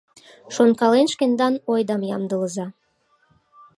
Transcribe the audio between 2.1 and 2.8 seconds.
ямдылыза...